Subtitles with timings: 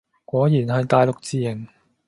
[0.25, 1.67] 果然係大陸字形